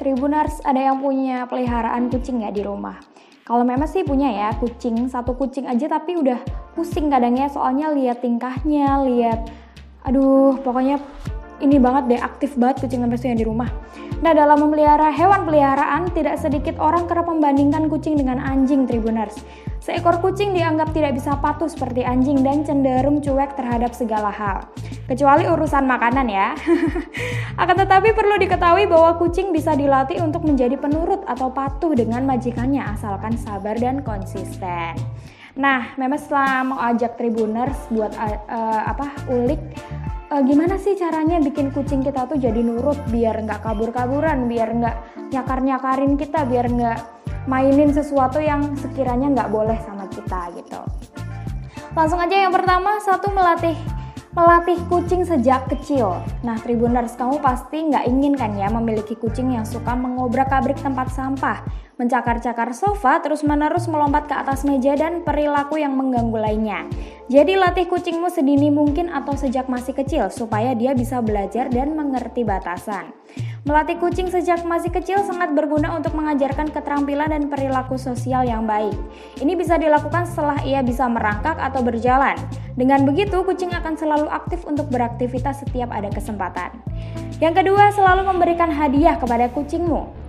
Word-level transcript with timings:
Tribuners, 0.00 0.64
ada 0.64 0.80
yang 0.80 1.04
punya 1.04 1.44
peliharaan 1.44 2.08
kucing 2.08 2.40
nggak 2.40 2.56
di 2.56 2.64
rumah? 2.64 2.96
Kalau 3.44 3.68
memang 3.68 3.84
sih 3.84 4.00
punya 4.00 4.32
ya 4.32 4.48
kucing, 4.56 5.12
satu 5.12 5.36
kucing 5.36 5.68
aja 5.68 5.92
tapi 5.92 6.16
udah 6.16 6.40
pusing 6.72 7.12
kadangnya 7.12 7.52
soalnya 7.52 7.92
lihat 7.92 8.24
tingkahnya, 8.24 9.04
lihat 9.04 9.52
aduh 10.08 10.56
pokoknya 10.64 10.96
ini 11.60 11.76
banget 11.80 12.04
deh 12.10 12.20
aktif 12.20 12.56
banget 12.56 12.84
kucing 12.84 13.04
yang 13.04 13.38
di 13.38 13.46
rumah. 13.46 13.68
Nah 14.20 14.36
dalam 14.36 14.60
memelihara 14.60 15.08
hewan 15.08 15.48
peliharaan 15.48 16.12
tidak 16.12 16.36
sedikit 16.36 16.76
orang 16.76 17.08
kerap 17.08 17.24
membandingkan 17.24 17.88
kucing 17.88 18.20
dengan 18.20 18.36
anjing 18.36 18.84
Tribuners. 18.84 19.40
Seekor 19.80 20.20
kucing 20.20 20.52
dianggap 20.52 20.92
tidak 20.92 21.16
bisa 21.16 21.40
patuh 21.40 21.64
seperti 21.64 22.04
anjing 22.04 22.44
dan 22.44 22.60
cenderung 22.60 23.24
cuek 23.24 23.56
terhadap 23.56 23.96
segala 23.96 24.28
hal. 24.28 24.68
Kecuali 25.08 25.48
urusan 25.48 25.88
makanan 25.88 26.28
ya. 26.28 26.52
Akan 27.62 27.80
tetapi 27.80 28.12
perlu 28.12 28.36
diketahui 28.36 28.84
bahwa 28.84 29.16
kucing 29.16 29.56
bisa 29.56 29.72
dilatih 29.72 30.20
untuk 30.20 30.44
menjadi 30.44 30.76
penurut 30.76 31.24
atau 31.24 31.48
patuh 31.48 31.96
dengan 31.96 32.28
majikannya 32.28 32.84
asalkan 32.92 33.40
sabar 33.40 33.72
dan 33.80 34.04
konsisten. 34.04 35.00
Nah, 35.58 35.96
memang 35.98 36.20
setelah 36.20 36.62
mau 36.62 36.78
ajak 36.78 37.18
Tribuners 37.18 37.76
buat 37.90 38.14
uh, 38.14 38.82
apa 38.86 39.26
ulik 39.32 39.58
uh, 40.30 40.42
gimana 40.46 40.78
sih 40.78 40.94
caranya 40.94 41.42
bikin 41.42 41.74
kucing 41.74 42.00
kita 42.06 42.24
tuh 42.30 42.38
jadi 42.38 42.62
nurut 42.62 42.96
biar 43.10 43.42
nggak 43.42 43.60
kabur-kaburan, 43.66 44.46
biar 44.46 44.70
nggak 44.72 44.96
nyakar-nyakarin 45.34 46.14
kita, 46.14 46.46
biar 46.46 46.70
nggak 46.70 46.98
mainin 47.50 47.90
sesuatu 47.90 48.38
yang 48.38 48.78
sekiranya 48.78 49.34
nggak 49.34 49.50
boleh 49.50 49.76
sama 49.82 50.06
kita 50.06 50.54
gitu. 50.54 50.80
Langsung 51.90 52.22
aja 52.22 52.46
yang 52.46 52.54
pertama, 52.54 53.02
satu 53.02 53.34
melatih 53.34 53.74
melatih 54.30 54.78
kucing 54.86 55.26
sejak 55.26 55.66
kecil. 55.66 56.22
Nah, 56.46 56.54
Tribuners, 56.62 57.18
kamu 57.18 57.42
pasti 57.42 57.90
nggak 57.90 58.06
ingin 58.06 58.34
kan 58.38 58.54
ya 58.54 58.70
memiliki 58.70 59.18
kucing 59.18 59.50
yang 59.58 59.66
suka 59.66 59.90
mengobrak-abrik 59.98 60.78
tempat 60.78 61.10
sampah, 61.10 61.66
mencakar-cakar 61.98 62.70
sofa, 62.70 63.18
terus-menerus 63.18 63.90
melompat 63.90 64.30
ke 64.30 64.34
atas 64.38 64.62
meja 64.62 64.94
dan 64.94 65.26
perilaku 65.26 65.82
yang 65.82 65.98
mengganggu 65.98 66.38
lainnya. 66.38 66.86
Jadi 67.26 67.58
latih 67.58 67.90
kucingmu 67.90 68.30
sedini 68.30 68.70
mungkin 68.70 69.10
atau 69.10 69.34
sejak 69.34 69.66
masih 69.66 69.98
kecil 69.98 70.30
supaya 70.30 70.78
dia 70.78 70.94
bisa 70.94 71.18
belajar 71.18 71.66
dan 71.66 71.98
mengerti 71.98 72.46
batasan. 72.46 73.10
Melatih 73.68 74.00
kucing 74.00 74.32
sejak 74.32 74.64
masih 74.64 74.88
kecil 74.88 75.20
sangat 75.20 75.52
berguna 75.52 75.92
untuk 75.92 76.16
mengajarkan 76.16 76.72
keterampilan 76.72 77.28
dan 77.28 77.52
perilaku 77.52 78.00
sosial 78.00 78.48
yang 78.48 78.64
baik. 78.64 78.96
Ini 79.36 79.52
bisa 79.52 79.76
dilakukan 79.76 80.24
setelah 80.24 80.64
ia 80.64 80.80
bisa 80.80 81.04
merangkak 81.04 81.60
atau 81.60 81.84
berjalan. 81.84 82.40
Dengan 82.72 83.04
begitu, 83.04 83.44
kucing 83.44 83.68
akan 83.76 84.00
selalu 84.00 84.32
aktif 84.32 84.64
untuk 84.64 84.88
beraktivitas 84.88 85.60
setiap 85.60 85.92
ada 85.92 86.08
kesempatan. 86.08 86.72
Yang 87.36 87.60
kedua, 87.60 87.92
selalu 87.92 88.32
memberikan 88.32 88.72
hadiah 88.72 89.20
kepada 89.20 89.52
kucingmu. 89.52 90.19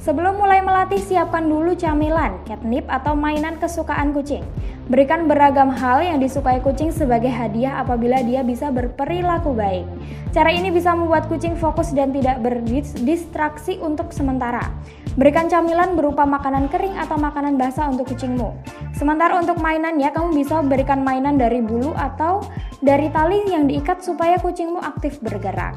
Sebelum 0.00 0.40
mulai 0.40 0.64
melatih, 0.64 0.96
siapkan 0.96 1.44
dulu 1.44 1.76
camilan, 1.76 2.40
catnip, 2.48 2.88
atau 2.88 3.12
mainan 3.12 3.60
kesukaan 3.60 4.16
kucing. 4.16 4.40
Berikan 4.88 5.28
beragam 5.28 5.68
hal 5.68 6.00
yang 6.00 6.16
disukai 6.16 6.56
kucing 6.64 6.88
sebagai 6.88 7.28
hadiah 7.28 7.84
apabila 7.84 8.24
dia 8.24 8.40
bisa 8.40 8.72
berperilaku 8.72 9.52
baik. 9.52 9.84
Cara 10.32 10.56
ini 10.56 10.72
bisa 10.72 10.96
membuat 10.96 11.28
kucing 11.28 11.52
fokus 11.52 11.92
dan 11.92 12.16
tidak 12.16 12.40
berdistraksi 12.40 13.76
untuk 13.76 14.08
sementara. 14.08 14.72
Berikan 15.20 15.52
camilan 15.52 15.92
berupa 15.92 16.24
makanan 16.24 16.72
kering 16.72 16.96
atau 16.96 17.20
makanan 17.20 17.60
basah 17.60 17.92
untuk 17.92 18.08
kucingmu. 18.08 18.56
Sementara 18.96 19.36
untuk 19.36 19.60
mainannya, 19.60 20.08
kamu 20.16 20.32
bisa 20.32 20.64
berikan 20.64 21.04
mainan 21.04 21.36
dari 21.36 21.60
bulu 21.60 21.92
atau 21.92 22.40
dari 22.80 23.12
tali 23.12 23.52
yang 23.52 23.68
diikat 23.68 24.00
supaya 24.00 24.40
kucingmu 24.40 24.80
aktif 24.80 25.20
bergerak. 25.20 25.76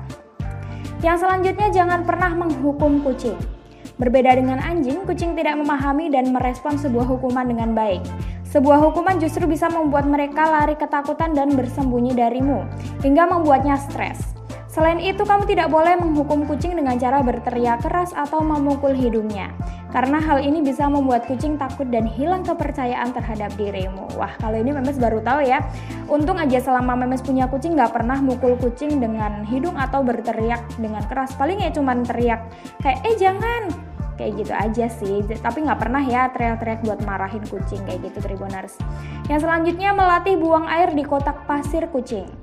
Yang 1.03 1.27
selanjutnya, 1.27 1.67
jangan 1.75 2.07
pernah 2.07 2.31
menghukum 2.31 3.03
kucing. 3.03 3.62
Berbeda 4.01 4.33
dengan 4.33 4.57
anjing, 4.57 5.05
kucing 5.05 5.37
tidak 5.37 5.53
memahami 5.61 6.09
dan 6.09 6.33
merespon 6.33 6.81
sebuah 6.81 7.05
hukuman 7.05 7.45
dengan 7.45 7.77
baik. 7.77 8.01
Sebuah 8.49 8.81
hukuman 8.81 9.21
justru 9.21 9.45
bisa 9.45 9.69
membuat 9.69 10.09
mereka 10.09 10.49
lari 10.49 10.73
ketakutan 10.73 11.37
dan 11.37 11.53
bersembunyi 11.53 12.17
darimu, 12.17 12.65
hingga 13.05 13.29
membuatnya 13.29 13.77
stres. 13.77 14.32
Selain 14.73 14.97
itu, 14.97 15.21
kamu 15.21 15.45
tidak 15.45 15.69
boleh 15.69 15.93
menghukum 16.01 16.49
kucing 16.49 16.73
dengan 16.73 16.97
cara 16.97 17.21
berteriak 17.21 17.85
keras 17.85 18.09
atau 18.09 18.41
memukul 18.41 18.89
hidungnya, 18.89 19.53
karena 19.93 20.17
hal 20.17 20.41
ini 20.41 20.65
bisa 20.65 20.89
membuat 20.89 21.29
kucing 21.29 21.61
takut 21.61 21.85
dan 21.93 22.09
hilang 22.09 22.41
kepercayaan 22.41 23.13
terhadap 23.13 23.53
dirimu. 23.53 24.09
Wah, 24.17 24.33
kalau 24.41 24.57
ini 24.57 24.73
Memes 24.73 24.97
baru 24.97 25.21
tahu 25.21 25.45
ya. 25.45 25.61
Untung 26.09 26.41
aja 26.41 26.57
selama 26.57 26.97
Memes 26.97 27.21
punya 27.21 27.45
kucing 27.45 27.77
nggak 27.77 27.93
pernah 27.93 28.17
mukul 28.17 28.57
kucing 28.57 28.97
dengan 28.97 29.45
hidung 29.45 29.77
atau 29.77 30.01
berteriak 30.01 30.65
dengan 30.81 31.05
keras. 31.05 31.37
Paling 31.37 31.61
ya 31.61 31.69
cuman 31.69 32.01
teriak 32.01 32.41
kayak, 32.81 32.97
eh 33.05 33.13
jangan, 33.21 33.69
kayak 34.17 34.41
gitu 34.41 34.53
aja 34.53 34.85
sih 34.89 35.25
tapi 35.41 35.65
nggak 35.65 35.79
pernah 35.81 36.01
ya 36.01 36.29
teriak-teriak 36.33 36.85
buat 36.85 36.99
marahin 37.05 37.41
kucing 37.49 37.81
kayak 37.85 38.09
gitu 38.09 38.21
Tribuners 38.21 38.77
yang 39.25 39.41
selanjutnya 39.41 39.89
melatih 39.93 40.37
buang 40.37 40.69
air 40.69 40.93
di 40.93 41.01
kotak 41.01 41.49
pasir 41.49 41.89
kucing 41.89 42.42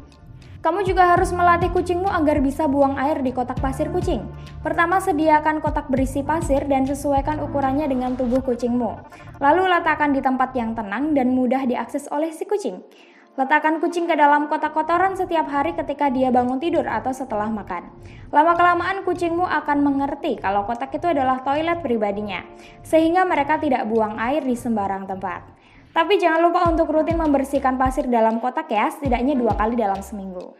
kamu 0.60 0.84
juga 0.84 1.16
harus 1.16 1.32
melatih 1.32 1.72
kucingmu 1.72 2.04
agar 2.04 2.44
bisa 2.44 2.68
buang 2.68 3.00
air 3.00 3.24
di 3.24 3.32
kotak 3.32 3.56
pasir 3.64 3.88
kucing. 3.88 4.20
Pertama, 4.60 5.00
sediakan 5.00 5.64
kotak 5.64 5.88
berisi 5.88 6.20
pasir 6.20 6.68
dan 6.68 6.84
sesuaikan 6.84 7.40
ukurannya 7.40 7.88
dengan 7.88 8.12
tubuh 8.12 8.44
kucingmu. 8.44 8.92
Lalu 9.40 9.62
letakkan 9.72 10.12
di 10.12 10.20
tempat 10.20 10.52
yang 10.52 10.76
tenang 10.76 11.16
dan 11.16 11.32
mudah 11.32 11.64
diakses 11.64 12.12
oleh 12.12 12.28
si 12.28 12.44
kucing. 12.44 12.84
Letakkan 13.40 13.80
kucing 13.80 14.04
ke 14.04 14.12
dalam 14.12 14.52
kotak 14.52 14.76
kotoran 14.76 15.16
setiap 15.16 15.48
hari 15.48 15.72
ketika 15.72 16.12
dia 16.12 16.28
bangun 16.28 16.60
tidur 16.60 16.84
atau 16.84 17.08
setelah 17.08 17.48
makan. 17.48 17.88
Lama-kelamaan 18.28 19.00
kucingmu 19.08 19.48
akan 19.48 19.80
mengerti 19.80 20.36
kalau 20.36 20.68
kotak 20.68 20.92
itu 20.92 21.08
adalah 21.08 21.40
toilet 21.40 21.80
pribadinya, 21.80 22.44
sehingga 22.84 23.24
mereka 23.24 23.56
tidak 23.56 23.88
buang 23.88 24.20
air 24.20 24.44
di 24.44 24.52
sembarang 24.52 25.08
tempat. 25.08 25.59
Tapi 25.90 26.22
jangan 26.22 26.40
lupa 26.46 26.70
untuk 26.70 26.86
rutin 26.94 27.18
membersihkan 27.18 27.74
pasir 27.74 28.06
dalam 28.06 28.38
kotak 28.38 28.70
ya, 28.70 28.86
setidaknya 28.94 29.34
dua 29.34 29.58
kali 29.58 29.74
dalam 29.74 29.98
seminggu. 29.98 30.54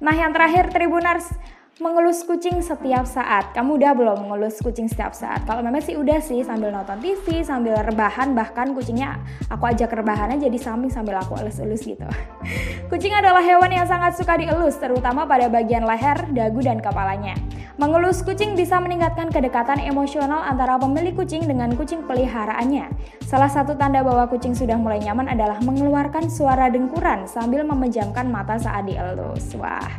Nah 0.00 0.16
yang 0.16 0.32
terakhir 0.32 0.72
Tribunars, 0.72 1.28
mengelus 1.76 2.24
kucing 2.24 2.64
setiap 2.64 3.04
saat. 3.04 3.52
Kamu 3.52 3.76
udah 3.76 3.92
belum 3.92 4.24
mengelus 4.24 4.64
kucing 4.64 4.88
setiap 4.88 5.12
saat? 5.12 5.44
Kalau 5.44 5.60
memang 5.60 5.84
sih 5.84 5.92
udah 5.92 6.24
sih 6.24 6.40
sambil 6.40 6.72
nonton 6.72 6.96
TV, 7.04 7.44
sambil 7.44 7.76
rebahan, 7.84 8.32
bahkan 8.32 8.72
kucingnya 8.72 9.20
aku 9.52 9.68
ajak 9.68 9.92
rebahannya 9.92 10.40
jadi 10.40 10.56
samping 10.56 10.88
sambil 10.88 11.20
aku 11.20 11.36
elus-elus 11.36 11.84
gitu. 11.84 12.08
Kucing 12.90 13.12
adalah 13.12 13.42
hewan 13.42 13.68
yang 13.68 13.84
sangat 13.84 14.16
suka 14.16 14.38
dielus, 14.38 14.78
terutama 14.78 15.26
pada 15.26 15.50
bagian 15.50 15.84
leher, 15.84 16.16
dagu, 16.32 16.62
dan 16.62 16.78
kepalanya. 16.78 17.34
Mengelus 17.76 18.24
kucing 18.24 18.56
bisa 18.56 18.80
meningkatkan 18.80 19.28
kedekatan 19.28 19.82
emosional 19.84 20.40
antara 20.40 20.80
pemilik 20.80 21.12
kucing 21.12 21.44
dengan 21.44 21.76
kucing 21.76 22.08
peliharaannya. 22.08 22.88
Salah 23.26 23.52
satu 23.52 23.76
tanda 23.76 24.00
bahwa 24.00 24.24
kucing 24.32 24.56
sudah 24.56 24.80
mulai 24.80 25.02
nyaman 25.02 25.28
adalah 25.28 25.60
mengeluarkan 25.60 26.32
suara 26.32 26.72
dengkuran 26.72 27.28
sambil 27.28 27.68
memejamkan 27.68 28.32
mata 28.32 28.56
saat 28.56 28.88
dielus. 28.88 29.52
Wah, 29.60 29.92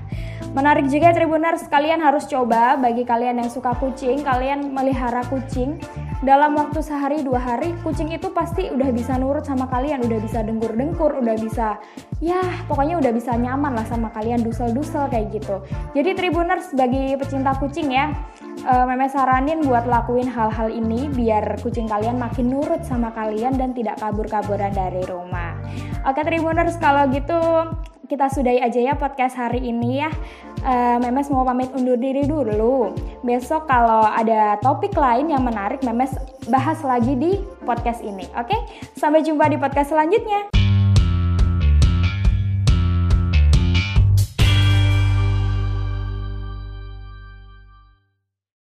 menarik 0.54 0.90
juga 0.90 1.14
Tribuners, 1.14 1.66
kalian 1.70 2.02
harus 2.02 2.26
coba 2.26 2.78
bagi 2.78 3.04
kalian 3.06 3.42
yang 3.42 3.50
suka 3.50 3.74
kucing, 3.78 4.22
kalian 4.22 4.74
melihara 4.74 5.26
kucing. 5.28 5.78
Dalam 6.26 6.58
waktu 6.58 6.82
sehari 6.82 7.22
dua 7.22 7.38
hari 7.38 7.78
kucing 7.86 8.10
itu 8.10 8.34
pasti 8.34 8.74
udah 8.74 8.90
bisa 8.90 9.22
nurut 9.22 9.46
sama 9.46 9.70
kalian 9.70 10.02
udah 10.02 10.18
bisa 10.18 10.42
dengkur-dengkur 10.42 11.14
udah 11.22 11.38
bisa 11.38 11.78
ya 12.18 12.42
pokoknya 12.66 12.98
udah 12.98 13.14
bisa 13.14 13.38
nyaman 13.38 13.78
lah 13.78 13.86
sama 13.86 14.10
kalian 14.10 14.42
dusel-dusel 14.42 15.06
kayak 15.14 15.30
gitu. 15.30 15.62
Jadi 15.94 16.18
tribuners 16.18 16.74
bagi 16.74 17.14
pecinta 17.22 17.54
kucing 17.62 17.94
ya 17.94 18.18
uh, 18.66 18.90
Meme 18.90 19.06
saranin 19.14 19.62
buat 19.62 19.86
lakuin 19.86 20.26
hal-hal 20.26 20.74
ini 20.74 21.06
biar 21.14 21.62
kucing 21.62 21.86
kalian 21.86 22.18
makin 22.18 22.50
nurut 22.50 22.82
sama 22.82 23.14
kalian 23.14 23.54
dan 23.54 23.78
tidak 23.78 24.02
kabur-kaburan 24.02 24.74
dari 24.74 25.06
rumah. 25.06 25.54
Oke 26.10 26.26
tribuners 26.26 26.82
kalau 26.82 27.06
gitu 27.14 27.38
kita 28.08 28.32
sudahi 28.32 28.64
aja 28.64 28.80
ya 28.80 28.94
podcast 28.96 29.36
hari 29.36 29.60
ini 29.68 30.02
ya. 30.02 30.12
Uh, 30.64 30.98
Memes 31.04 31.28
mau 31.28 31.44
pamit 31.44 31.70
undur 31.76 32.00
diri 32.00 32.24
dulu. 32.24 32.96
Besok 33.22 33.68
kalau 33.68 34.08
ada 34.08 34.56
topik 34.64 34.96
lain 34.96 35.30
yang 35.30 35.44
menarik, 35.44 35.84
Memes 35.84 36.16
bahas 36.48 36.80
lagi 36.82 37.14
di 37.20 37.44
podcast 37.68 38.00
ini. 38.02 38.24
Oke, 38.40 38.56
sampai 38.96 39.22
jumpa 39.22 39.52
di 39.52 39.60
podcast 39.60 39.92
selanjutnya. 39.92 40.67